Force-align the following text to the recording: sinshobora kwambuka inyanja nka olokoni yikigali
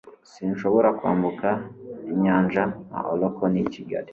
sinshobora 0.31 0.89
kwambuka 0.97 1.47
inyanja 2.13 2.63
nka 2.91 2.99
olokoni 3.13 3.55
yikigali 3.61 4.09